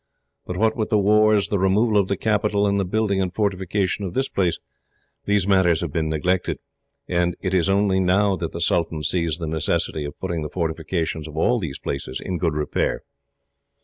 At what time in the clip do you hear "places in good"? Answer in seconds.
11.77-12.55